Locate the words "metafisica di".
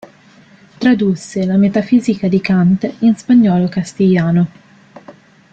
1.57-2.41